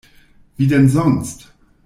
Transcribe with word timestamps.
Wie 0.57 0.65
denn 0.67 0.89
sonst? 0.89 1.53